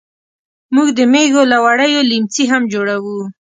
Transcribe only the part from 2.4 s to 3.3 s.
هم جوړوو.